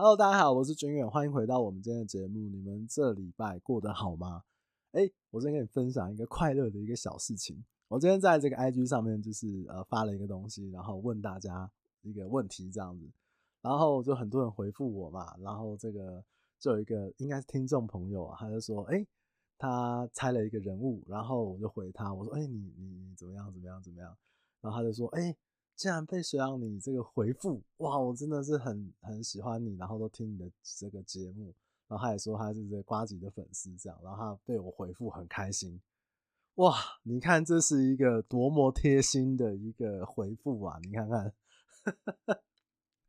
[0.00, 2.48] Hello，大家好，我是军远，欢迎回到我们今天的节目。
[2.48, 4.44] 你们这礼拜过得好吗？
[4.92, 7.64] 哎、我今天跟你分享一个快乐的一个小事情。
[7.88, 11.68] 我今天在这个 IG 上面就是呃发了一个东西，然后问大家
[12.02, 13.10] 一个问题这样子，
[13.60, 16.22] 然后就很多人回复我嘛，然后这个
[16.60, 19.04] 就有一个应该是听众朋友啊，他就说，哎、
[19.58, 24.16] 他猜了一个人物，然后我就回他，我说，哎、你你你怎么样怎么样怎么样？
[24.60, 25.34] 然后他就说，哎、
[25.78, 31.54] 竟然被学长你这个回复哇，我真的是很很喜欢你，然后都听你的这个节目，
[31.86, 35.80] 然后他也说他是这个呱吉的粉丝，这样，然后他被我回复很开心
[36.56, 36.74] 哇！
[37.04, 40.80] 你看这是一个多么贴心的一个回复啊！
[40.82, 41.32] 你看看，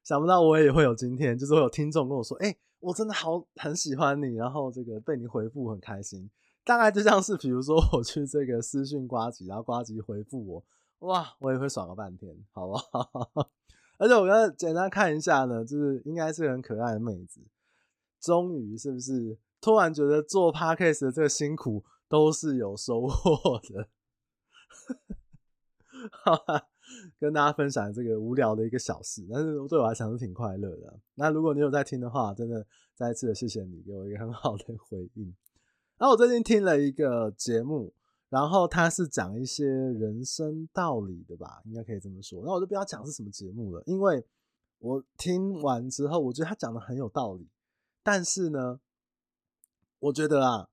[0.03, 6.29] 想不到我也会有今天，就是会有听众跟我说，哎、我真的好很喜欢你，然后这个被你回复很开心，
[6.63, 10.63] 大概就像是比如说我去这个私讯瓜吉，然后瓜吉回复我。
[10.99, 13.09] 哇，我也会爽个半天，好不好？
[13.97, 17.41] 而且我刚才简单看一下呢，就是应该是很可爱的妹子。
[18.19, 23.87] 终于是不是突然觉得做 podcast 的这个辛苦都是有收获的？
[26.11, 26.67] 好吧，
[27.17, 30.99] 跟大家分享这个无聊的一个小事，但是对我来讲是挺快乐的。
[31.15, 35.33] 那如果你有在听的话，真的再一次的谢谢你给我一个很好的回应。
[35.97, 37.93] 那我最近听了一个节目。
[38.29, 42.43] 然后他是讲一些人生道理的吧，应该可以这么说。
[42.45, 44.23] 那我就不要讲是什么节目了，因为
[44.77, 47.49] 我听完之后，我觉得他讲的很有道理。
[48.03, 48.79] 但是呢，
[49.97, 50.69] 我觉得啊，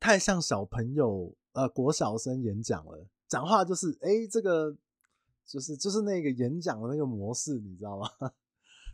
[0.00, 4.76] 太像小朋友呃国小生演讲了，讲话就是哎，这个
[5.46, 8.08] 就是就是那个演讲的那个模式，你知道吗？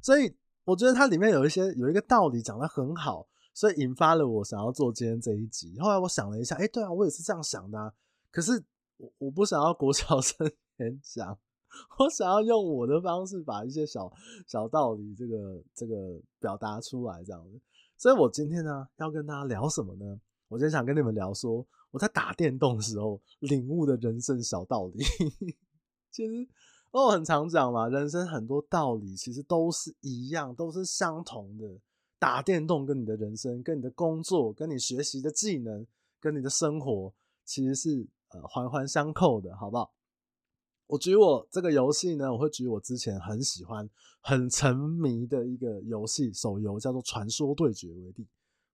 [0.02, 3.26] 所以我觉得它里面有一些有一个道理讲得很好。
[3.58, 5.76] 所以引发了我想要做今天这一集。
[5.80, 7.92] 后来我想了一下，哎、对啊，我也是这样想的啊。
[8.30, 8.64] 可是
[8.98, 11.36] 我我不想要国小 生演讲，
[11.98, 14.08] 我想要用我的方式把一些小
[14.46, 17.60] 小道理这个这个表达出来，这样子。
[17.96, 20.20] 所以我今天呢要跟大家聊什么呢？
[20.46, 25.02] 我今天想跟你们聊说我在打电动的时候领悟的人生小道理。
[26.12, 26.48] 其实
[26.92, 31.66] 我很常讲嘛，人生很多道理其实都是一样，都是相同的。
[32.18, 35.86] 打电动跟你的人生、跟你的工作、跟你学习的技能、
[36.20, 37.12] 跟你的生活，
[37.44, 39.92] 其实是呃环环相扣的，好不好？
[40.88, 43.88] 我举我这个游戏呢，我会举我之前很喜欢、
[44.20, 48.26] 很沉迷的一个游戏手游，叫做《传说对决》为例。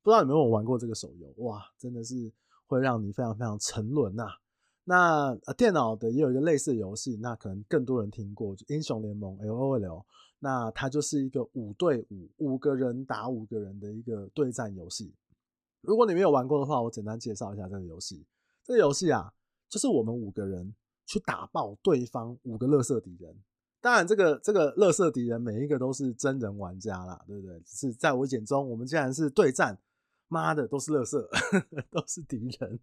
[0.02, 1.34] 不知道有没有玩过这个手游？
[1.44, 2.32] 哇，真的是
[2.66, 4.26] 会让你非常非常沉沦呐。
[4.84, 10.04] 那呃，电脑的也有一个类似的游戏，那可能更多人听过，《英雄联盟》LOL。
[10.44, 15.14] 那它就是一个五对五，五个人打五个人的一个对战游戏。
[15.80, 18.26] 如果你没有玩过的话，我简单介绍一下这个游戏。
[18.62, 19.32] 这个游戏啊，
[19.70, 20.74] 就是我们五个人
[21.06, 23.34] 去打爆对方五个垃圾敌人。
[23.80, 27.58] 当然，这个这个垃圾敌人每一个都是真人玩家啦，对不对？
[27.60, 29.80] 只是在我眼中，我们既然是对战，
[30.28, 31.26] 妈的都是垃圾，
[31.90, 32.78] 都是敌人。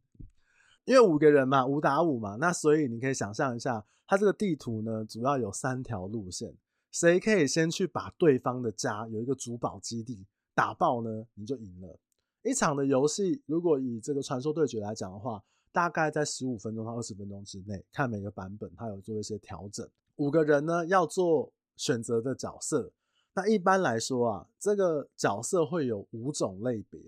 [0.85, 6.57] 因为五个人嘛，五打五嘛，那所以你可以想象一下，它这个地图呢，主要有三条路线。
[6.91, 11.25] 谁可以先去把对方的家有一个主堡基地打爆呢？
[11.35, 11.97] 你就赢了。
[12.44, 15.41] 一场的游戏，如果以这个传说对决来讲的话，
[15.72, 19.88] 大概在十五分钟到二十分钟之内，看每个版本它有做一些调整。
[20.18, 22.91] 五个人呢要做选择的角色，
[23.34, 27.00] 那一般来说啊，这个角色会有五种类别。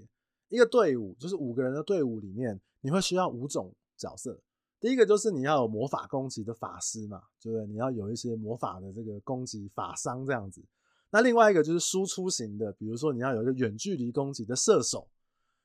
[0.47, 4.39] 一个队伍就是五个人的队伍里面，你会需要五种角色。
[4.83, 7.65] 第一个就是你要有魔法攻击的法师嘛，对不对？
[7.67, 10.61] 你要有一些魔法的这个攻击法伤这样子。
[11.09, 15.07] 那另外一个就是输出型的，比如说你要有一个远距离攻击的射手。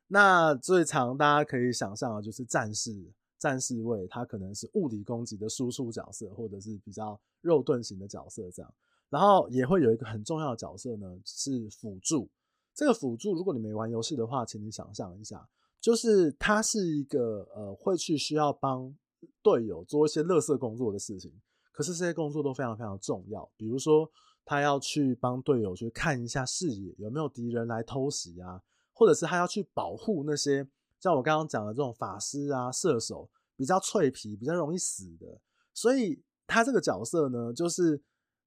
[0.06, 8.73] 那最常大家可以想象的就是战士，战士位他可能是物理攻击的输出角色，或者是比较肉盾型的角色这样。
[9.11, 12.31] 然后也会有一个很重要的角色呢，是辅助。
[12.73, 15.49] 这个辅助，如果你没玩游戏的话，请你想象一下，
[15.81, 18.97] 就是他是一个呃，会去需要帮。
[19.43, 21.33] 队友做一些垃圾工作的事情，
[21.73, 23.51] 可是这些工作都非常非常重要。
[23.56, 24.11] 比如说，
[24.45, 28.62] 他要去帮队友去看一下视野有没有敌人来偷袭啊，
[28.93, 30.69] 或者是他要去保护那些
[31.00, 35.41] 像我刚刚讲的这种法师啊、射手，比较脆皮、比较容易死的。
[35.75, 38.03] 所以他这个角色呢，就是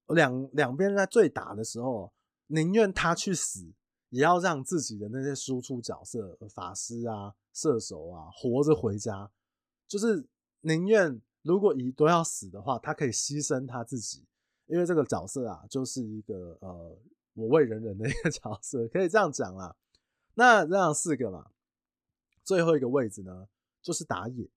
[0.08, 2.12] 两两边在对打的时候，
[2.48, 3.72] 宁愿他去死，
[4.10, 9.32] 也要让自己的那些输出角色、法师啊、射手啊活着回家，
[9.88, 10.28] 就是。
[10.62, 14.26] 宁愿如果乙都要死的话，他可以牺牲他自己，
[14.68, 16.98] 因为这个角色啊，就是一个呃
[17.34, 19.76] 我为人人的一个 角色，可以这样讲啦。
[20.36, 21.48] 那这样四个嘛，
[22.44, 23.48] 最后一个位置呢，
[23.82, 24.50] 就是打野。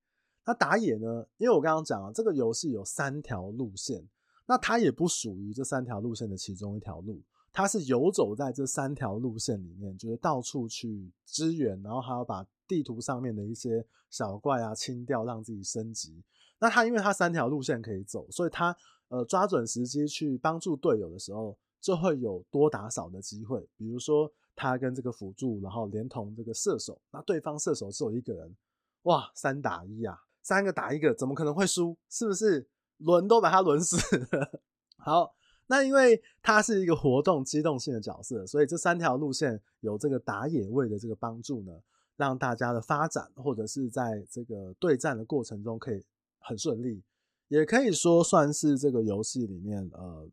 [0.47, 4.07] 那打野呢，因为我刚刚讲了，这个游戏有三条路线，
[4.47, 16.23] 那它也不属于这三条路线的其中一条路，他是游走在这三条路线里面，就是到处去支援，然后还要把地图上面的一些小怪啊清掉，让自己升级。
[16.59, 18.77] 那他因为他三条路线可以走，所以他
[19.09, 23.69] 呃抓准时机去帮助队友的时候，就会有多打少的机会。
[23.77, 28.57] 比如说他跟这个辅助，然后连同这个射手，那对方射手只有一个人，
[29.03, 31.97] 哇，三打一啊，三个打一个，怎么可能会输？
[32.09, 32.69] 是不是
[32.99, 34.61] 轮都把他轮死了？
[34.99, 35.35] 好。
[35.67, 41.73] 那因为他是一个活动机动性的角色，所以这三条路线有这个打野位的这个帮助呢，
[42.17, 46.05] 让大家的发展或者是在这个对战的过程中可以
[46.39, 47.03] 很顺利，
[47.49, 50.29] 也可以说算是这个游戏里面呃，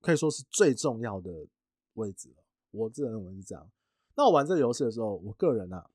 [0.00, 1.46] 可以说是最重要的
[1.94, 2.44] 位置了。
[2.70, 3.70] 我自认为是这样。
[4.16, 5.88] 那我玩这个游戏的时候，我个人啊，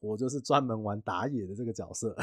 [0.00, 2.16] 我就是专门玩打野的这个角色，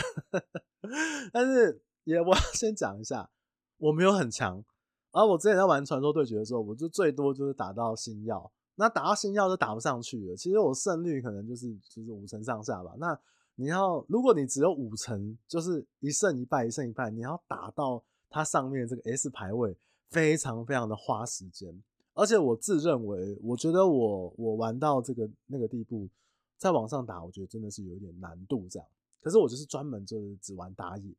[1.33, 3.29] 但是也我要 先讲一下，
[3.77, 4.63] 我没有很强。
[5.11, 10.35] 而、啊、我之前在玩传说对决的时候，我就最多就是打到星耀，那打到星耀就打不上去了。
[10.35, 12.93] 其实我胜率可能就是就是五成上下吧。
[12.97, 13.17] 那
[13.55, 19.77] 你要，如果你只有五成，就是一胜一败，一胜一败，你要打到它上面这个 S 排位，
[20.09, 21.81] 非常非常的花时间。
[22.13, 26.09] 而且我自认为，我觉得我我玩到这个那个地步，
[26.57, 28.87] 再往上打，我觉得真的是有点难度这样。
[29.21, 31.15] 可是我就是专门就是只玩打野。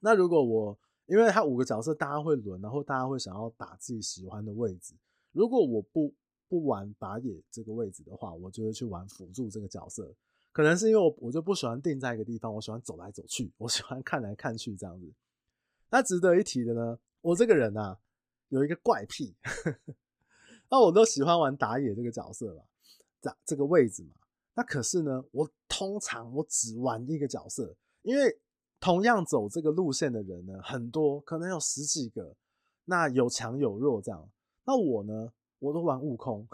[0.00, 4.94] 那如果我因为他五个角色，大家会轮，然后大家会想要打自己喜欢的位置。
[5.32, 6.12] 如果我不
[6.54, 10.14] 不玩打野这个位置的话，我就会去玩辅助这个角色。
[10.52, 15.12] 可能是因为我我就不喜欢定在一个地方，我喜欢走来走去，我喜欢看来看去这样子。
[15.90, 17.98] 那值得一提的呢，我这个人啊
[18.50, 19.34] 有一个怪癖，
[20.70, 22.62] 那我都喜欢玩打野这个角色嘛，
[23.20, 24.10] 这这个位置嘛。
[24.54, 28.38] 那可是呢，我通常我只玩一个角色，因为。
[28.80, 32.36] 同样走这个路线的人呢，很多，可能有十几个，
[32.84, 34.28] 那有强有弱这样。
[34.64, 35.32] 那我呢，
[35.64, 36.46] 我都玩悟空。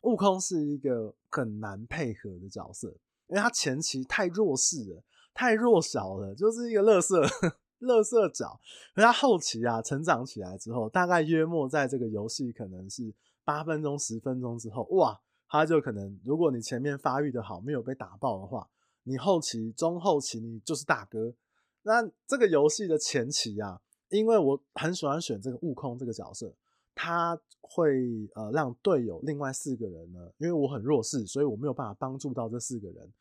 [0.00, 2.88] 悟空是一个很难配合的角色，
[3.28, 5.02] 因为他前期太弱势了，
[5.34, 7.22] 太弱小了，就是一个乐色
[7.78, 8.58] 乐色角。
[8.94, 13.14] 可他后期啊，成长起来之后，大概约莫在这个游戏可能是
[13.44, 18.68] 八分钟、十分钟之后，哇，他就可能，如果你前面发育的好，没有被打爆的话。
[19.04, 21.34] 你后期、中后期，你就是大哥。
[21.82, 23.80] 那这个游戏的前期啊，
[24.10, 26.54] 因为我很喜欢选这个悟空这个角色，
[26.94, 33.12] 他会呃让队友另外四个人呢，因为我很弱势，所以我没有办法帮助到这四个人。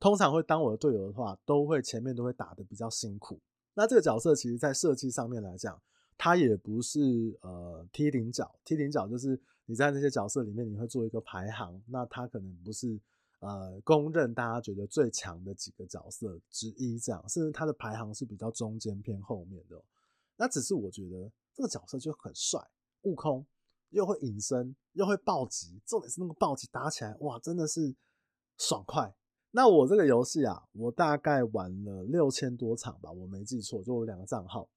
[0.00, 3.40] 通常会当我的队友的话，都会前面都会打得比较辛苦。
[3.74, 5.80] 那这个角色其实在设计上面来讲，
[6.18, 13.00] 他也不是呃 T 零角，T 零角就是你在那些角色里面你会做一个排行，那他可能不是。
[13.40, 19.78] 呃，公认大家觉得最强的几个角色之一，这样，甚至他的排行是比较中间偏后面的。
[20.34, 22.58] 那只是我觉得这个角色就很帅，
[23.04, 23.46] 悟空
[23.90, 27.94] 又会隐身，又会暴击，重点是那个暴击打起来，哇，真的是
[28.58, 29.14] 爽快。
[29.52, 34.68] 那我这个游戏啊，我大概玩了六千多场吧，我没记错，就我两个账号，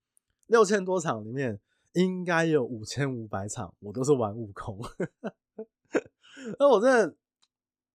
[0.45, 1.59] 六千多场里面
[1.93, 4.79] 应该有五千五百场，我都是玩悟空。
[6.57, 7.15] 那我真的。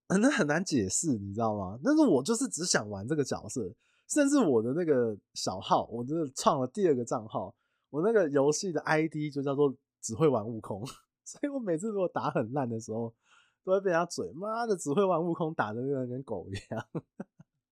[0.08, 1.78] 可能很难解释，你知道吗？
[1.82, 3.73] 但是我就是只想玩这个角色，
[4.06, 7.55] 甚至我的那个小号，我真的创了第二个账号，
[7.88, 10.84] 我那个游戏的 ID 就叫做只会玩悟空，
[11.25, 13.14] 所以我每次如果打很烂的时候，
[13.64, 16.88] 都会被人家嘴，妈的只会玩悟空，打的跟跟狗一样。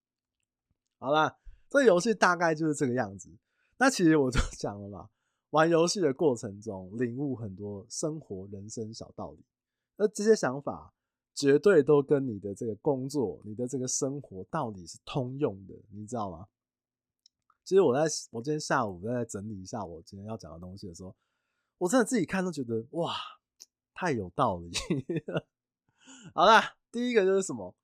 [0.99, 3.29] 好啦，这游戏大概就是这个样子。
[3.77, 5.11] 那其实我就 讲了嘛，
[5.51, 9.45] 玩游戏的过程中领悟很多生活人生小道理，
[9.97, 10.95] 那这些想法。
[11.33, 16.49] 绝对都跟你的这个工作、你的这个生活道理是通用的，你知道吗？
[17.65, 21.15] 其实我在我今天下午在整理一下我今天要讲的东西的时候，
[21.81, 23.15] 我真的自己看都觉得哇，
[23.95, 24.71] 太有道理。
[26.35, 27.75] 好啦，第一个就是什么？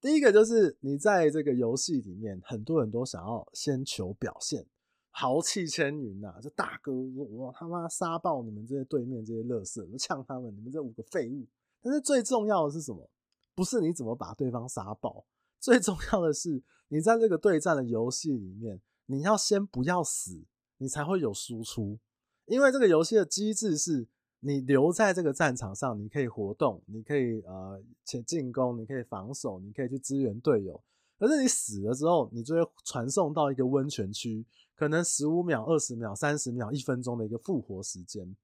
[0.00, 4.66] 第一个就是你在这个游戏里面，很多人都想要先求表现，
[5.10, 11.46] 豪气千云呐，这大哥我他妈杀爆你们这些对面这些垃圾，我呛他们，你们这五个废物。
[11.82, 13.10] 但是最重要的是什么？
[13.54, 15.26] 不是你怎么把对方杀爆，
[15.60, 20.46] 最重要的是你在这个对战的游戏里面，你要先不要死，
[20.78, 21.98] 你才会有输出。
[22.46, 24.06] 因为这个游戏的机制是，
[24.40, 30.82] 你留在这个战场上，你可以活动，你可以呃前进攻，你可以防守，你可以去支援队友。
[31.18, 34.44] 可是你死了之后，你就会传送到一个温泉区，
[34.76, 38.36] 可能十五秒、二十秒、三十秒、一分钟的一个复活时间。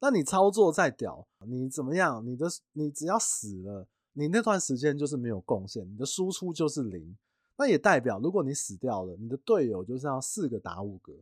[0.00, 2.24] 那你操作再屌，你怎么样？
[2.26, 7.16] 你的你只要死了，你那段时间就是没有贡献，你的输出就是零。
[7.56, 11.12] 那也代表，如果你死掉了，你的队友就是要四个打五个。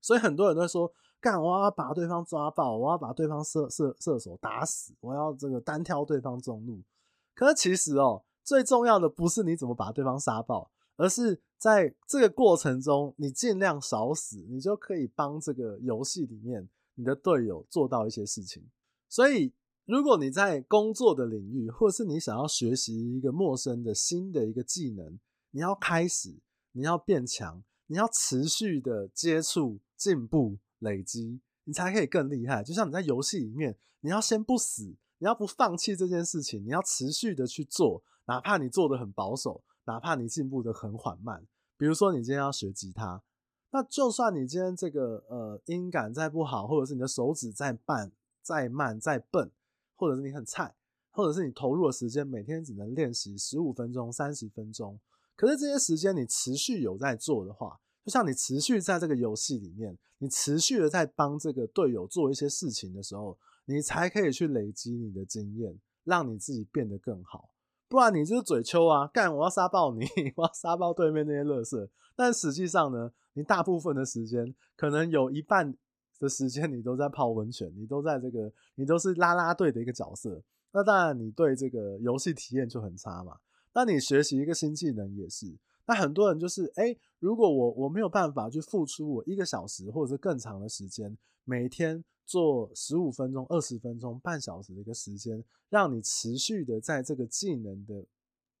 [0.00, 6.80] 所以很多人都说，干，我要把对方抓爆，我要把对方射射射手打死，我要这个单挑对方中路。
[7.34, 18.64] 可是其实哦，最重要的不是你怎么把对方杀爆，而是在这个过程中，你尽量少死，你就可以帮这个游戏里面你的队友做到一些事情。
[19.08, 19.52] 所以，
[19.84, 25.18] 如果你在工作的领域，或是你想要学习一个陌生的新的一个技能，
[25.50, 26.38] 你要开始，
[26.72, 32.62] 你要变强，你要持续的接触、进步、累积，你才可以更厉害。
[32.62, 34.96] 就像你在游戏里面，你要先不死。
[35.18, 41.46] 你要不放弃这件事情，你要持续的去做，哪怕你做的很保守，哪怕你进步的很缓慢。
[41.78, 43.22] 比如说，你今天要学吉他，
[43.70, 49.50] 那就算你今天这个呃音感再不好，或者是你的手指再慢、再慢、再笨，
[49.94, 50.74] 或者是你很菜，
[51.10, 55.00] 或者是你投入的时间每天只能练习十五分钟、三十分钟，
[55.34, 63.36] 可是这些时间你持续有在做的话，就像你持续在这个游戏里面，你持续的在帮这个队友做一些事情的时候。
[63.68, 67.50] 你才可以去累积你的经验，让你自己变得更好。
[67.88, 70.06] 不然你就是嘴秋啊，干我要杀爆你，
[70.38, 71.88] 我要杀爆对面那些垃圾。
[72.14, 75.76] 但实际上呢，你大部分的时间，可能有一半
[76.20, 80.40] 的时间你都在泡温泉，你都在这个，你都是啦啦队的一个角色。
[80.70, 83.36] 那当然，你对这个游戏体验就很差嘛。
[83.74, 85.52] 那你学习一个新技能也是。
[85.86, 92.04] 那很多人就是，哎、如果我我没有办法去付出我一个小时或者是更长的时间，每天。
[92.28, 98.04] 做十五分钟、二十分钟、半小时的一个时间，让你持续的在这个技能的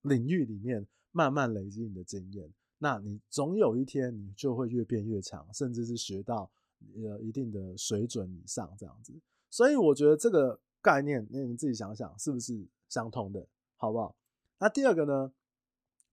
[0.02, 2.48] 领域里面慢慢累积你的经验。
[2.78, 6.48] 那你总有一天你就会越变越强，甚至是学到
[6.94, 9.12] 呃一定的水准以上这样子。
[9.50, 14.14] 所以我觉得这个概念，那你自己想想是不是相通的，好不好？
[14.60, 15.32] 那第二个呢，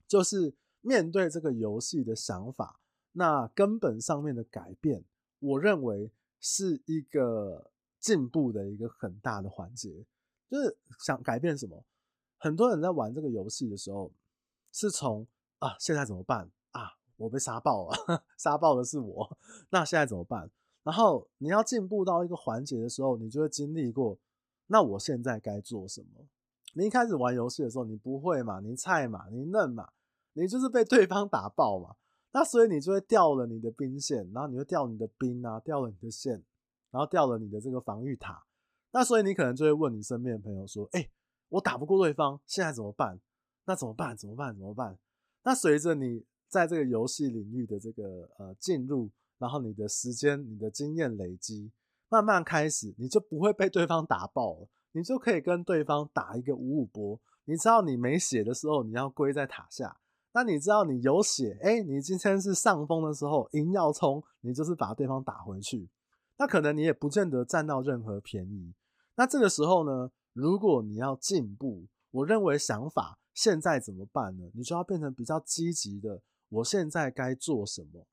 [0.08, 2.80] 就是面对这个游戏的想法，
[3.13, 5.04] 那根本上面的改变，
[5.40, 6.12] 我认为。
[6.46, 7.72] 是一个
[8.02, 10.06] 进步的一个很大的环节，
[10.50, 11.86] 就是想改变什么？
[12.38, 14.12] 很多人在玩这个游戏的时候，
[14.74, 15.25] 是从
[15.60, 16.98] 啊现在怎么办啊？
[17.16, 19.38] 我被杀爆了， 杀爆的是我，
[19.70, 20.52] 那现在怎么办？
[20.84, 24.20] 然后你要进步到一个环节的时候，你就会经历过，
[24.68, 26.28] 那我现在该做什么？
[26.74, 28.60] 你一开始玩游戏的时候，你不会嘛？
[28.60, 29.30] 你菜嘛？
[29.32, 29.94] 你嫩嘛？
[30.34, 31.96] 你就是被对方打爆嘛？
[32.32, 36.44] 那所以你就会掉了你的兵线，然后你会掉你的兵啊，掉了你的线，
[36.90, 38.44] 然后掉了你的这个防御塔。
[38.92, 41.10] 那所以你可能就会问你身边的朋友说：“哎，
[41.50, 43.20] 我打不过对方，现在怎么办？
[43.66, 44.18] 那怎么办？
[44.18, 44.56] 怎么办？
[44.56, 44.98] 怎么办？”
[45.44, 51.72] 那随着你在这个游戏领域的这个呃进入，然后你的时间、你的经验累积，
[52.10, 57.20] 慢慢开始，你就不会被对方打爆了，你就可以跟对方打一个五五波。
[57.46, 60.00] 你知道你没血的时候，你要归在塔下。
[60.36, 65.88] 那你知道你有血，哎、你今天是上风的时候，赢要冲，你就是把对方打回去。
[66.38, 68.74] 那可能你也不见得占到任何便宜。
[69.16, 74.50] 那这个时候呢，如果你要进步，我认为想法现在怎么办呢？
[74.56, 76.24] 你就要变成比较积极的。
[76.50, 78.08] 我现在该做什么？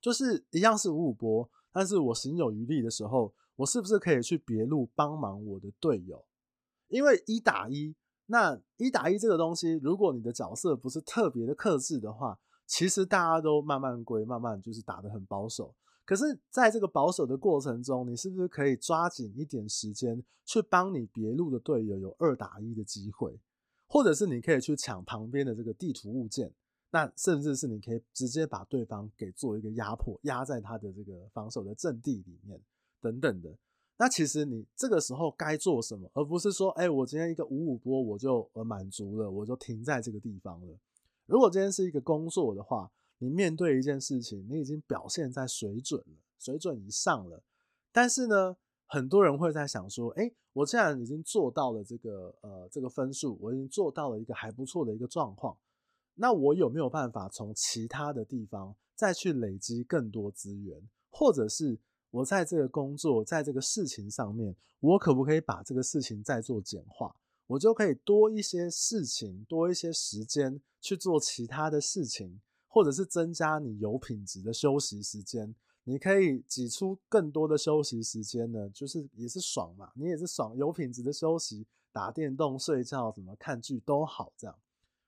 [0.00, 6.24] 就是一样是五五波，但是我行有余力的时候，我是不是可以去别路帮忙我的队友？
[6.86, 7.96] 因为一打一。
[8.32, 15.74] 那一打一这个东西，如果你的角色不是特别的克制的话，其实大家都慢慢归，慢慢就是打得很保守。
[16.06, 23.38] 可是，在这个保守的过程中，你是不是可以抓紧一点时间去帮你别路的队友有二打一的机会，
[23.86, 26.50] 或者是你可以去抢旁边的这个地图物件，
[26.90, 32.58] 那甚至是你可以直接把对方给做一个压迫，压在他的这个防守的阵地里面
[32.98, 33.54] 等等的。
[34.02, 40.76] 那其实你这个时候该做什么，而不是说，哎，我今天一个五五波我就呃满足了，我就停在这个地方了。
[41.26, 47.44] 如果今天是一个工作的话，你面对一件事情，你已经表现在水准了，水准以上了。
[47.92, 48.56] 但是呢，
[48.86, 55.56] 很多人会在想说，哎，我既然已经做到了这个呃这个分数，我已经做到了一个还不错的一个状况，
[56.16, 61.78] 那我有没有办法从其他的地方再去累积更多资源，或者是？
[62.12, 67.16] 我在这个工作，在这个事情上面，我可不可以把这个事情再做简化？
[67.46, 75.54] 我就可以多一些事情，多一些时间去做其他的事情，或者是增加你有品质的休息时间。
[75.84, 84.56] 你可以挤出更多的休息时间呢，就是也是爽嘛，你也是爽，有品质的休息，打电动、睡觉、什么看剧都好，这样。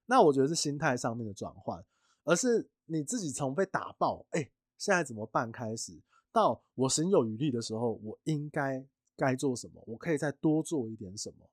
[0.06, 1.84] 那我觉得是心态上面的转换，
[2.24, 6.00] 而是你自己从被打爆，哎，现在怎么办开始。
[6.34, 8.84] 到我行有余力的时候，我应该
[9.16, 9.80] 该做什么？
[9.86, 11.48] 我可以再多做一点什么？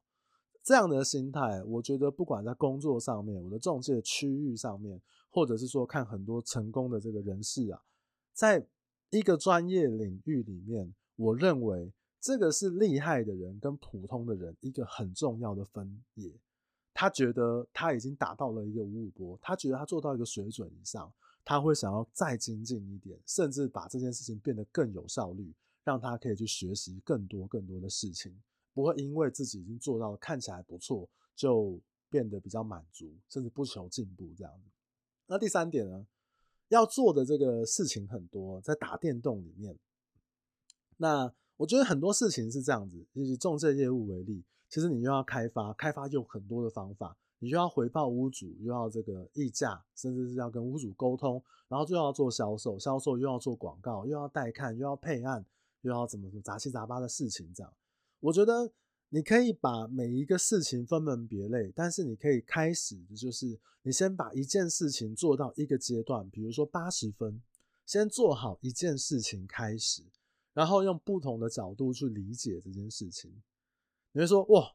[0.64, 7.80] 这样的心态，我觉得不管在工作上面，我的中介区域上面，或者是说看很多成功的这个人士啊，
[8.34, 8.66] 在
[9.12, 16.32] 一个专业领域里面，我认为这个是厉害的人跟普通的人一个很重要的分野。
[16.94, 21.12] 他觉得他已经达到了一个五五波，他觉得他做到一个水准以上，
[21.44, 28.34] 他会想要再精进一点，甚至把这件事情变得更有效率，让他可以去学习更多更多的事情，
[28.74, 31.80] 不会因为自己已经做到看起来不错，就
[32.10, 34.70] 变得比较满足，甚至不求进步这样子。
[35.28, 36.06] 那第三点呢，
[36.70, 39.78] 要做的这个事情很多，在打电动里面，
[40.98, 44.44] 那我觉得很多事情是这样子，以仲介业务为例。
[44.70, 55.44] 其实你又要开发，开发有很多的方法，你又要回报屋主，又要这个议价，甚至是要跟屋主沟通，然后就要做销售，销售又要做广告，又要带看，又要配案，
[55.82, 57.52] 又要怎么怎么杂七杂八的事情。
[57.52, 57.74] 这样，
[58.20, 58.72] 我觉得
[59.10, 67.42] 你可以把每一个事情分门别类，但是你可以开始的就是你先把一件事情做到一个阶段，比如说八十分，
[67.88, 70.04] 先做好一件事情开始，
[70.54, 73.42] 然后用不同的角度去理解这件事情。
[74.12, 74.74] 你会说哇，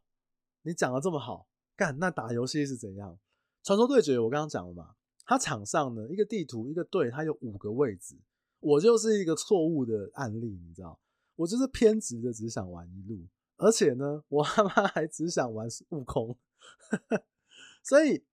[0.62, 3.18] 你讲的这么好，干，那打游戏是怎样？
[3.62, 8.16] 传说对决我刚刚讲了嘛，它场上呢一个地图一个队，它有五个位置，
[8.60, 10.98] 我就是一个错误的案例，你知道，
[11.34, 16.36] 我就是偏执的只想玩一路，而且呢，我他妈还只想玩悟空，
[17.82, 18.24] 所以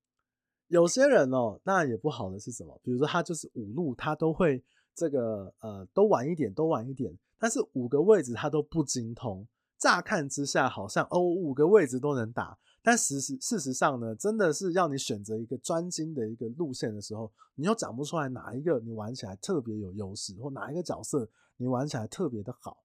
[0.68, 2.80] 有些人哦，那也不好的是什么？
[2.84, 4.64] 比如说他就是五路，他都会
[4.96, 9.48] 这个呃都玩一点，都玩一点，但是五个位置他都不精通。
[9.78, 22.84] 乍看之下，好像哦，五个位置都能打，但事实事实上呢，真的是要你选择一个专精的一个路线的时候，你又讲不出来哪一个你玩起来特别有优势，或哪一个角色你玩起来特别的好。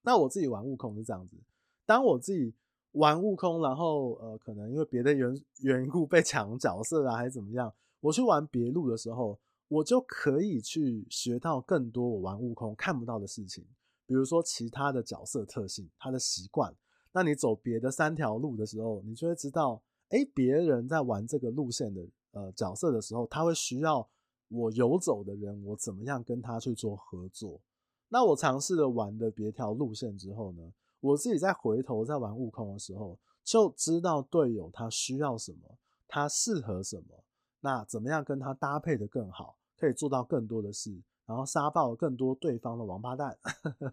[0.00, 1.36] 那我自己玩悟空是这样子，
[1.84, 2.54] 当我自己
[2.92, 13.66] 玩悟空，然后呃，可能因为别的缘缘故被抢角色啊，还是怎么样，我去玩别路的时候，我就可以去学到更多我玩悟空看不到的事情。
[14.06, 16.74] 比如说其他的角色特性，他的习惯，
[17.14, 24.06] 那你走别的三条路的时候，你就会知道，哎，别人在玩这个路线的呃角色的时候，他会需要
[24.48, 27.60] 我游走的人，我怎么样跟他去做合作。
[28.08, 37.24] 那我尝试了玩的别条路线之后呢，我自己再回头再玩悟空的时候，就知道队友他需要什么，他适合什么，
[37.60, 41.00] 那怎么样跟他搭配的更好，可以做到更多的事。
[41.26, 43.38] 然后杀爆更多对方的王八蛋，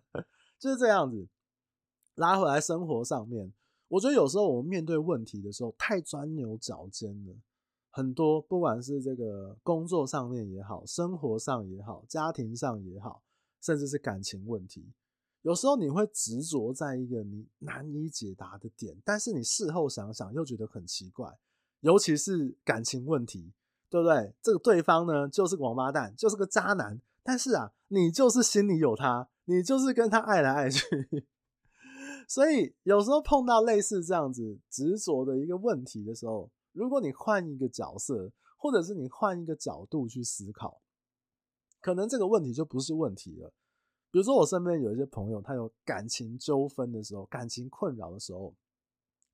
[0.59, 1.27] 就是这样子。
[2.21, 3.51] 拉回来生活上面，
[3.87, 7.33] 我觉得有时候我们面对问题的时候太钻牛角尖了。
[7.89, 13.23] 很多不管是这个工作上面也好，生活上也好，家庭上也好，
[13.59, 14.93] 甚至是感情问题，
[15.41, 21.35] 有时候你会执着在一个你难以解答的点，但是你事后想想又觉得很奇怪，
[21.81, 23.51] 尤其是感情问题，
[23.89, 24.33] 对不对？
[24.43, 27.01] 这个对方呢就是个王八蛋，就是个渣男。
[27.23, 31.25] 但是啊，你就是心里有他，你就是跟他爱来爱去，
[32.31, 40.81] 所以有时候碰到类似这样子执着的一个问题的时候，如果你换一个角色，或者是你换一个角度去思考，
[41.81, 43.51] 可能这个问题就不是问题了。
[44.11, 48.55] 比如说我身边有一些朋友，他有感情纠纷的时候，感情困扰的时候，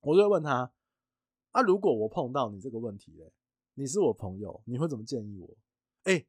[0.01, 0.71] 我就会问他：
[1.51, 3.31] 啊，如果我碰到你这个问题嘞，
[3.75, 5.55] 你是我朋友，你会怎么建议我？
[6.05, 6.25] 哎。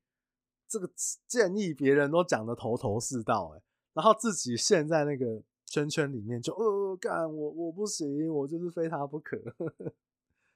[0.71, 0.91] 这个
[1.27, 3.63] 建议别人都讲得头头是道，哎，
[3.95, 9.37] 然后自己陷在那个圈圈里面就，就呃干我我不行，我就是非他不可。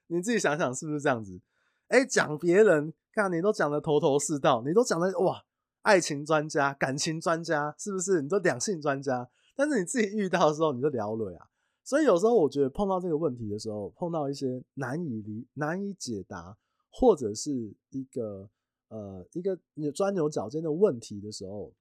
[0.08, 1.40] 你自己想想是不是这样子？
[1.88, 5.44] 哎，讲别人，看你都讲得头头是道，你都讲得哇，
[5.82, 8.22] 爱情专家、感情专家，是不是？
[8.22, 11.48] 你都两性专家，但是你自己遇到的时候，你就聊了呀。
[11.84, 16.56] 所以有时候我觉得碰到这个问题的时候，碰到一些难以理、难以解答，
[16.90, 18.48] 或者是一个。
[18.88, 21.72] 呃，一个你钻牛角尖的问题的时候，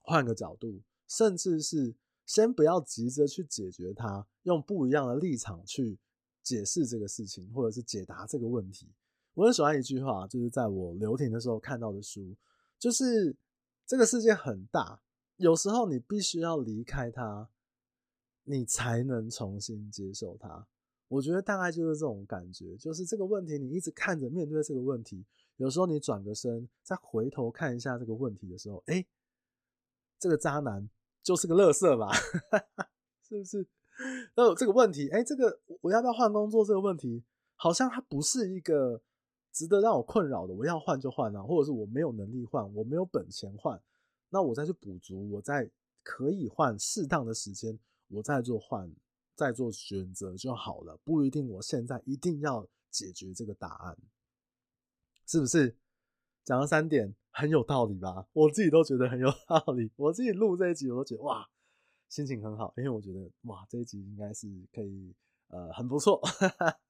[0.00, 1.94] 换个角度，甚至是
[2.26, 5.98] 先不要急着去解决它，用不一样的立场去
[6.42, 8.92] 解释这个事情，或者是解答这个问题。
[9.34, 12.34] 我很喜欢一句话，就是在我留停的时候看到的书，
[12.78, 13.34] 就是
[13.86, 15.00] 这个世界很大，
[15.36, 17.48] 有时候你必须要离开它，
[18.44, 20.66] 你才能重新接受它。
[21.08, 25.24] 我觉得大概就是这种感觉，就是这个问题，你一直看着面对这个问题。
[25.56, 29.06] 有时候你转个身，再回头看一下这个问题的时候，哎，
[30.18, 30.88] 这个渣男
[31.26, 32.12] 就是个垃圾吧？
[33.28, 33.66] 是不是？
[34.36, 36.64] 那这个问题，哎，这个我要不要换工作？
[36.64, 37.24] 这个问题
[37.56, 39.02] 好像它不是一个
[39.50, 40.54] 值得让我困扰的。
[40.54, 43.82] 我要换就换啊，或者是我没有能力换，我没有本钱换，
[44.28, 45.68] 那我再去补足，我在
[46.04, 48.88] 可以换适当的时间，我再做换，
[49.34, 50.96] 再做选择就好了。
[51.02, 53.98] 不一定我现在一定要解决这个答案。
[55.26, 55.76] 是不是？
[56.46, 58.28] 讲了三点，很有道理吧？
[58.32, 59.90] 我自己都觉得很有道理。
[59.96, 61.50] 我自己录这一集，我都觉得哇，
[62.08, 65.12] 心情很好，因为我觉得哇，这一集应该是可以
[65.48, 66.22] 呃很不错。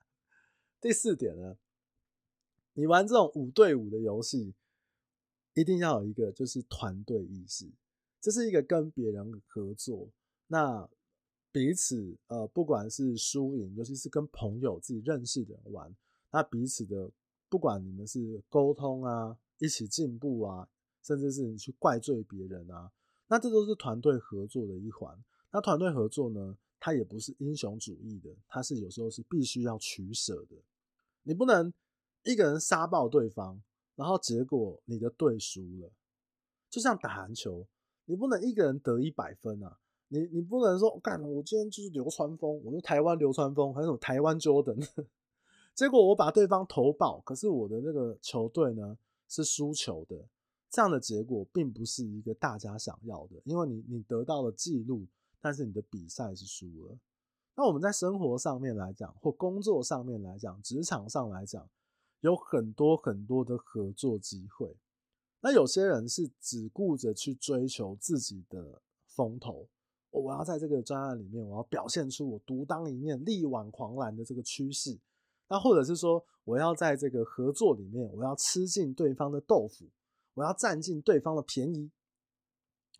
[0.79, 1.57] 第四点呢，
[2.75, 4.53] 你玩这种五对五的游戏，
[5.55, 7.66] 一定要有一个就是团队意识，
[8.21, 10.11] 这是一个跟别人合作，
[10.49, 10.87] 那
[11.51, 15.97] 彼此呃不管是输赢，尤其是跟朋友自己认识的人玩，
[16.31, 17.11] 那彼此的
[17.49, 19.38] 不管你们是沟通啊。
[19.59, 20.69] 一起进步啊，
[21.03, 22.92] 甚至是你去怪罪别人啊，
[23.29, 25.16] 那这都是团队合作的一环。
[25.53, 30.57] 那团队合作呢，它也不是英雄主义的，它是有时候是必须要取舍的。
[31.23, 31.73] 你不能
[32.25, 33.62] 一个人杀爆对方，
[33.95, 35.90] 然后结果你的队输了。
[36.69, 37.66] 就像打篮球，
[38.05, 44.87] 你不能一个人得一百分啊，你你不能说干，我今天就是流川枫，我是台湾流川枫，还是什么台湾 Jordan，
[45.75, 48.99] 结果我把对方投爆，可是我的那个球队呢？
[49.28, 50.28] 是输球的，
[50.70, 55.06] 这样的结果并不是一个大家想要的，因为你你得到了记录，
[55.40, 56.98] 但是你的比赛是输了。
[57.54, 61.68] 那我们在生活上面来讲，或工作上面来讲，职场上来讲，
[62.20, 64.76] 有很多很多的合作机会。
[65.40, 69.66] 那有些人是只顾着去追求自己的风头，
[70.10, 74.98] 我要在这个专案里面，我要表现出我独当一面、力挽狂澜的这个趋势。
[75.48, 79.87] 那或者是说，我要在这个合作里面，我要吃尽对方的豆腐，
[80.35, 81.90] 我要占尽对方的便宜。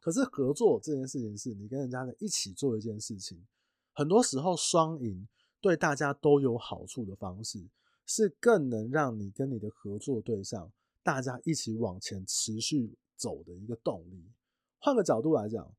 [0.01, 3.45] 可是合作这件事情是你跟人家的一起做一件事情，
[3.93, 5.27] 很多时候双赢
[5.61, 7.67] 对大家都有好处的方式，
[8.07, 10.71] 是更能让你跟你的合作对象
[11.03, 14.25] 大家一起往前持续走的一个动力。
[14.79, 15.75] 换个角度来讲，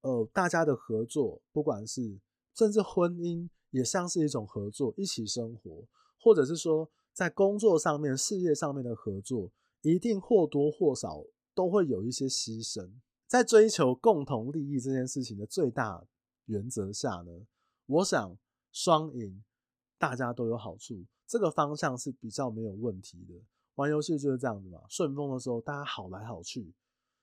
[0.00, 2.18] 呃，大家的合作，不管是
[2.54, 5.84] 甚至婚姻，也像是一种合作，一起生活。
[6.18, 9.50] 或者是说，在工作上面、事业上面的合作，
[9.82, 11.24] 一定或多或少
[11.54, 12.90] 都会有一些牺牲。
[13.26, 16.04] 在追求共同利益这件事情的最大
[16.44, 17.46] 原则下呢，
[17.86, 18.36] 我想
[18.72, 19.42] 双赢，
[19.98, 23.34] 大家都有好处，这个方向是比较没有问题的。
[23.76, 26.72] 玩游戏就是这样子嘛，顺风的时候大家好来好去，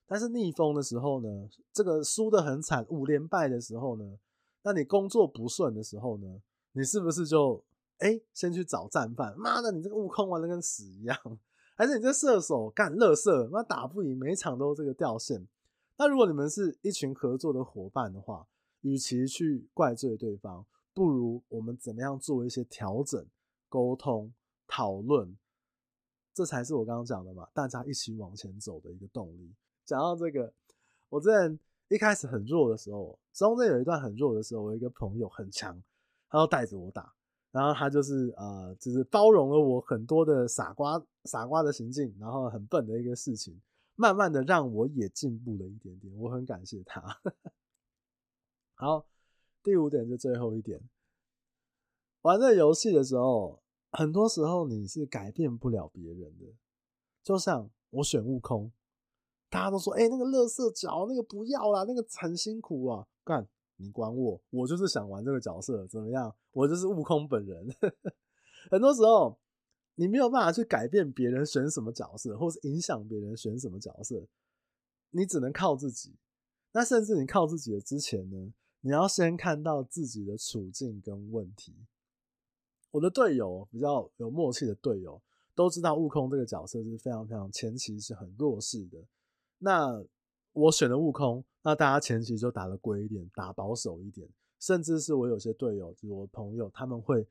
[0.05, 4.17] 但是逆风的时候呢，这个输得很惨，五连败的时候呢，
[4.63, 7.63] 那你工作不顺的时候呢，你是不是就？
[8.03, 9.33] 哎、先去找战犯。
[9.37, 11.17] 妈的，你这个悟空玩的跟屎一样，
[11.75, 13.47] 还是你这射手干乐色？
[13.47, 15.47] 妈打不赢，每场都这个掉线。
[15.95, 18.45] 那如果你们是一群合作的伙伴的话，
[18.81, 23.25] 与其去怪罪对方，不如我们怎么样做一些调整、
[23.69, 24.33] 沟通、
[24.67, 25.37] 讨论，
[26.33, 29.53] 这才是我刚刚讲的嘛，大家一起往前走的一个动力。
[29.85, 30.51] 讲到这个，
[31.07, 35.81] 我之前一开始很弱的时候，中间有一段很弱的时候，我一个朋友很强，
[36.29, 37.13] 他都带着我打。
[37.53, 43.61] 然后他就是呃，就是包容了我很多的傻瓜傻瓜的行径，然后很笨的一个事情，
[43.95, 47.21] 慢慢的让我也进步了一点点，我很感谢他。
[48.73, 49.05] 好，
[49.61, 50.81] 第五点就最后一点，
[52.23, 53.61] 玩这游戏的时候，
[53.91, 56.55] 很多时候你是改变不了别人的，
[57.21, 58.71] 就像我选悟空，
[59.51, 63.47] 大家都说，哎、那个乐色角，那个不要啦，那个很辛苦啊，干。
[63.77, 66.33] 你管我，我就是想玩这个角色，怎么样？
[66.53, 67.67] 我就是悟空本人。
[68.71, 69.37] 很多时候，
[69.95, 74.25] 你没有办法去改变别人选什么角色，或是影响别人选什么角色，
[75.09, 76.15] 你只能靠自己。
[76.71, 81.75] 那甚至你靠自己的之前呢，你要先看到自己的处境跟问题。
[82.91, 85.21] 我的队友比较有默契的队友
[85.53, 88.97] 都知道，悟空这个角色是非常非常前期是很弱势的。
[89.59, 90.03] 那
[90.51, 94.27] 我选了悟空，那大家前期就打得龟一点，打保守一点，
[94.63, 97.27] 甚至是我有些队友，就是我朋友，他们会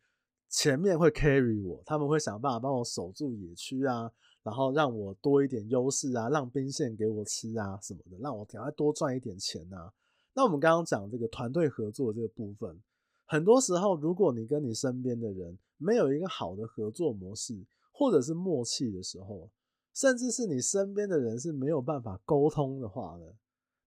[0.51, 9.91] 前面会 carry 我，他们会想办法帮我守住野区啊，然后让我多一点优势啊，让兵线给我吃啊什么的，让我赶快多赚一点钱啊。
[10.35, 12.79] 那我们刚刚讲这个团队合作这个部分，
[13.25, 19.49] 很多时候如果你跟你身边的人没有一个好的合作模式，或者是默契的时候，
[19.95, 23.25] 甚至是你身边的人是没有办法沟通的话呢，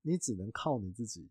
[0.01, 1.29] 你只能靠你自己。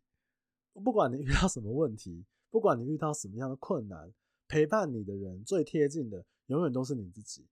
[0.82, 4.12] 不管你遇到什么问题，不管你遇到什么样的困难，
[4.48, 7.46] 陪伴你的人最贴近的永远都是你自己。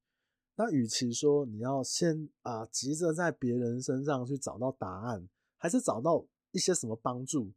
[0.56, 7.52] 那与其说你要先啊急着在别人身上去找到答案，还是找到一些什么帮助，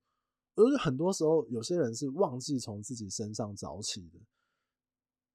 [0.56, 4.20] 而很多时候有些人是忘记从自己身上找起的。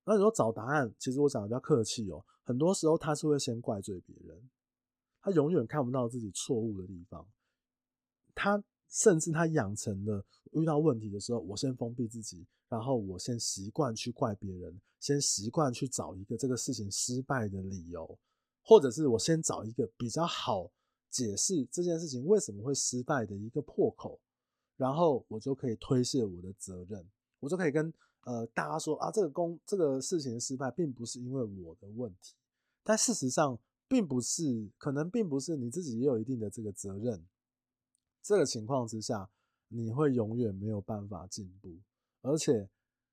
[0.04, 2.24] 那你说找答案，其实我讲的比较客气哦。
[2.42, 4.50] 很多时候他是会先怪罪别人，
[5.20, 7.28] 他永远看不到自己错误的地方。
[8.34, 18.18] 他甚至他养成了遇到问题的时候，我先封闭自己，然后我先习惯去怪别人，先习惯去找一个这个事情失败的理由，
[18.62, 20.70] 或者是我先找一个比较好
[21.08, 24.20] 解释这件事情为什么会失败的一个破口，
[24.76, 27.92] 然后我就可以推卸我的责任，我就可以跟
[28.24, 32.34] 呃大家说啊，这个工这个事情失败并不是因为我的问题，
[32.82, 37.24] 但事实上并不是，可能并不是你自己也有一定的这个责任。
[38.22, 39.30] 这个情况之下，
[39.68, 41.76] 你会永远没有办法进步，
[42.22, 42.68] 而且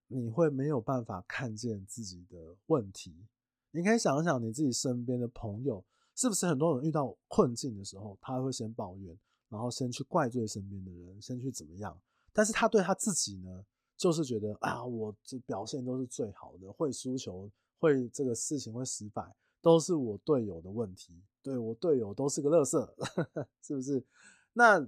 [0.08, 3.28] 你会没有办法看见自己的问题。
[3.72, 5.84] 你可以想想，你自己身边的朋友，
[6.16, 9.18] 是不是很多人遇到困境的时候，他会先抱怨，
[9.50, 12.00] 然后先去怪罪身边的人，先去怎么样？
[12.34, 13.66] 但是他对他自己呢，
[13.96, 22.80] 就是觉得啊，我这表现都是最好的，会输球，会这个事情会失败，都是我队友的问题，对，我队友都是个垃圾，
[23.62, 24.04] 是不是？
[24.58, 24.80] 那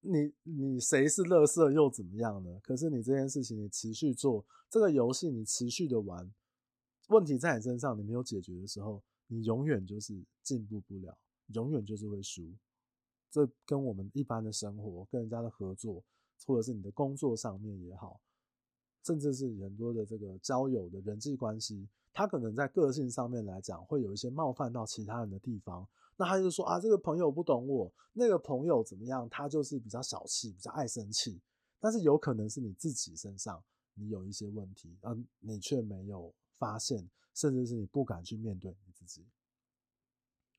[0.00, 2.60] 你你谁是垃圾又怎么样呢？
[2.62, 6.30] 可是你这件事情你持续做这个游戏，你持续的玩，
[7.08, 11.16] 问题在你身上你没有解决的时候，你永远就是进步不了，
[11.54, 12.52] 永远就是会输。
[13.30, 16.04] 这跟我们一般的生活、跟人家的合作，
[16.44, 18.20] 或者是你的工作上面也好，
[19.02, 25.88] 甚至是很多的这个交友的人际关系，他可能在个性上面来讲，会有一些冒犯到其他人的地方。
[26.18, 29.28] 那他就说啊，这个朋友不懂我，那个朋友怎么样？
[29.28, 31.40] 他就是比较小气，比较爱生气。
[31.78, 33.62] 但是有可能是你自己身上
[33.94, 39.26] 你有一些问题，而你却没有发现，甚至是你不敢去面对你自己。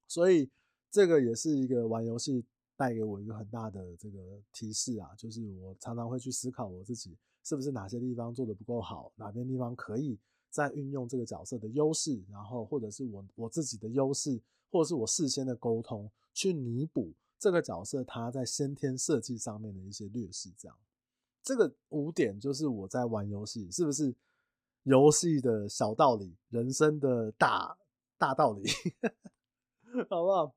[0.08, 0.48] 所以
[0.92, 10.20] 这个也是一个玩游戏带给我一个很大的这个提示啊，就是我常常会去思考我自己是不是哪些地方做得不够好，哪边地方可以
[10.52, 14.40] 再运用这个角色的优势，然后或者是我我自己的优势。
[14.70, 20.78] 或者是我事先的沟通，去弥补这个角色他在先天设计上面的一些劣势，这样。
[21.44, 24.14] 这个五点就是我在玩游戏，是不是
[24.84, 27.78] 游戏的小道理，人生的大
[28.18, 28.64] 大道理，
[30.10, 30.54] 好不好？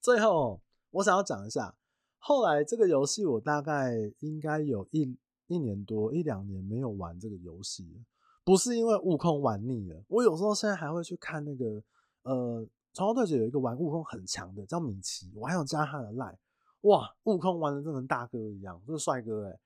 [0.00, 1.74] 最后，我想要讲一下，
[2.18, 5.16] 后来这个游戏我大概应该有一
[5.48, 8.04] 一年多一两年没有玩这个游戏，
[8.44, 11.82] 不是因为悟空玩腻了，我有时候现在还会去看那个
[12.22, 12.68] 呃。
[12.96, 16.38] 传说对决有一个玩悟空很强的叫米奇，我还有加他的赖，
[16.80, 19.60] 哇，悟空玩的真的跟大哥一样，这是帅哥诶、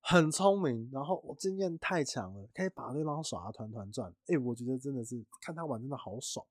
[0.00, 6.46] 很聪明，然后我经验太强了，可以把对方耍得团团转，哎，我觉得真的是看他玩真的好爽。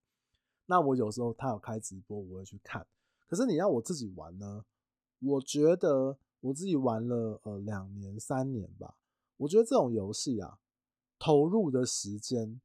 [0.67, 2.86] 那我有时候他有开直播，我会去看。
[3.27, 4.63] 可是你要我自己玩呢？
[5.21, 8.93] 我觉得我自己玩了呃两年三年吧，
[9.38, 10.60] 我觉得这种游戏啊，
[11.17, 12.62] 投入的时间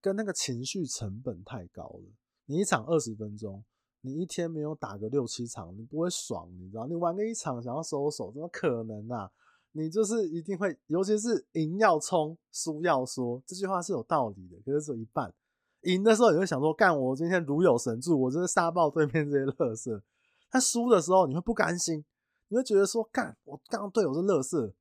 [0.00, 2.04] 跟那个情绪成本太高了。
[2.46, 3.64] 你一场二十分钟，
[4.02, 6.86] 你一天没有打个六七场，你不会爽，你知道？
[6.86, 9.30] 你玩个一场想要收手，怎么可能啊？
[9.72, 14.56] 你就是一定会，尤其是赢要冲，输要说，这句话是有道理的。
[14.64, 15.34] 可是只有一半，
[15.82, 20.02] 赢的时候你会想说，干我今天如有神助，我真的杀爆对面这些乐色。
[20.50, 22.04] 但输的时候你会不甘心，
[22.48, 24.72] 你会觉得说，干我刚刚队友是乐色。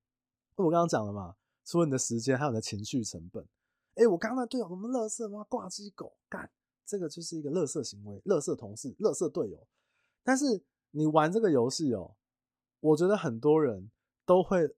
[0.58, 3.44] 我刚刚讲了嘛，除了你的时间，还有你的情绪成本。
[3.96, 5.44] 哎、我刚刚的队友什么乐色吗？
[5.50, 6.52] 挂机狗干。
[6.86, 9.68] 这个就是一个垃圾行为，垃圾同事，垃圾队友。
[10.24, 12.16] 但是你玩这个游戏哦，
[12.80, 13.90] 我觉得很多人
[14.26, 14.76] 都会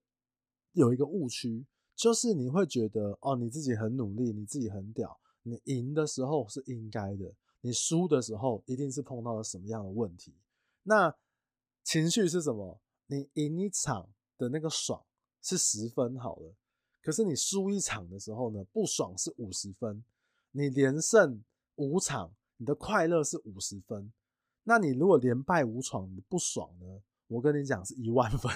[0.74, 1.66] 有一个误区，
[1.96, 10.34] 就是你会觉得哦，你自己很努力，你自己很屌，你赢的时候是应该的，你输的时候一定是碰到了什么样的问题。
[10.84, 11.16] 那
[11.84, 12.80] 情绪是什么？
[13.08, 15.04] 你赢一场的那个爽
[15.42, 16.56] 是十分好了，
[17.02, 20.04] 可是你输一场的时候呢，不爽是五十分，
[20.52, 21.44] 你连胜。
[21.76, 24.12] 五场，你的快乐是五十分，
[24.64, 27.02] 那你如果连败五场，你不爽呢？
[27.28, 28.52] 我跟你讲是一万分。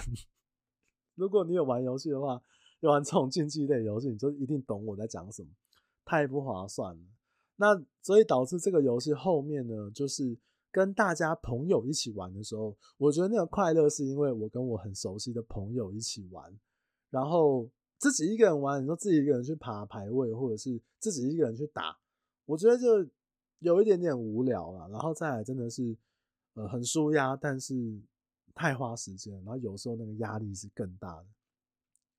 [1.15, 2.41] 如果你有玩游戏的话，
[2.79, 5.49] 有玩这种竞技类游戏，你就一定懂我在讲什么。
[6.05, 7.01] 太不划算了。
[7.57, 10.37] 那所以导致这个游戏后面呢，就是
[10.71, 16.57] 跟大家朋友一起玩的时候，我觉得那个快乐是因为我跟我很熟悉的朋友一起玩，
[17.09, 21.97] 然后自己一个人玩，你说自己一个人去爬排位，或者是自己一个人去打。
[22.49, 23.07] 我觉得就
[23.59, 25.95] 有一点点无聊了，然后再来真的是，
[26.55, 28.01] 呃，很舒压，但是
[28.55, 31.27] 太花时间，然后有时候那个压力是更大的。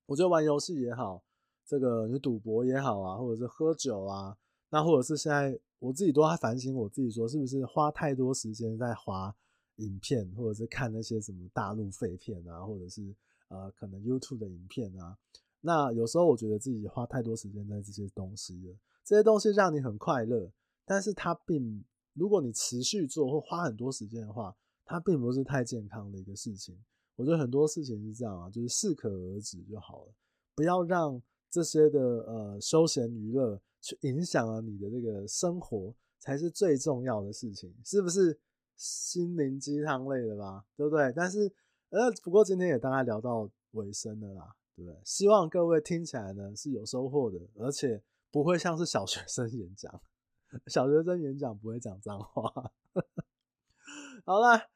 [0.05, 1.21] 我觉得玩游戏也好，
[1.65, 4.37] 这个你赌博也好啊，或者是喝酒啊，
[4.69, 9.35] 那或者是现在我自己都在反省我自己，说是不是花太多时间在滑
[9.75, 13.13] 影片，或者是看那些什么大陆废片啊，或者是
[13.49, 15.17] 呃可能 YouTube 的影片啊，
[15.59, 18.75] 那有时候我觉得自己花太多时间在这些东西了。
[19.03, 20.51] 这些东西让你很快乐，
[20.85, 21.83] 但是它并，
[22.13, 26.77] 如果你持续做或花很多时间的话，它并不是太健康的一个事情。
[27.15, 30.13] 我觉得很多事情是这样啊，就是适可而止就好了，
[30.55, 38.39] 不要让这些的呃休闲娱乐去影响了你的这个生活，才是最重要的事情，是不是？
[38.77, 41.13] 心灵鸡汤类的吧，对不对？
[41.15, 41.53] 但是
[41.89, 44.99] 呃，不过今天也大概聊到尾声了啦，对不对？
[45.05, 50.01] 希望各位听起来呢是有收获的，而且不会像是小学生演讲，
[50.67, 52.71] 小学生演讲不会讲脏话。
[54.25, 54.67] 好啦，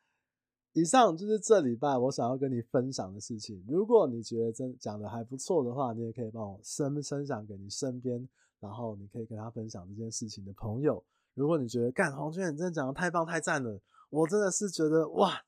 [0.73, 3.63] 以上就是这礼拜我想要跟你分享的事情。
[3.67, 8.27] 如果你觉得真讲的还不错的话，你也可以帮我分分享给你身边，
[8.59, 11.03] 然后你可以跟他分享这件事情的朋友。
[11.33, 13.79] 如果你觉得干黄军，你真的讲的太棒太赞了。
[14.09, 15.45] 我真的是觉得哇，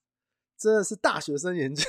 [0.58, 1.86] 真的是大学生演讲。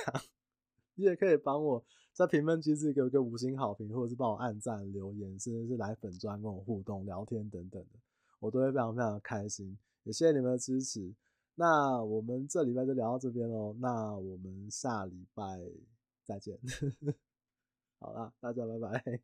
[0.94, 1.84] 你也可以帮我
[2.18, 7.98] 在评论区给我一个五星好评，或者是帮我按赞、留言，甚至是来粉砖跟我互动、聊天等等的，
[8.40, 9.78] 我都会非常非常的开心。
[10.02, 11.14] 也谢谢你们的支持。
[11.54, 13.72] 那我们这礼拜就聊到这边喽。
[13.78, 15.62] 那我们下礼拜
[16.24, 16.58] 再见。
[18.00, 19.20] 好啦，大家拜拜。